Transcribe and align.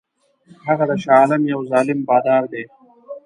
هغه 0.65 0.85
د 0.89 0.91
شاه 1.03 1.13
عالم 1.19 1.41
یو 1.53 1.59
ظالم 1.71 1.99
بادار 2.09 2.43
دی. 2.51 2.63